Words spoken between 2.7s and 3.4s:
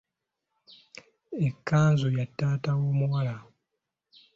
w’omuwala.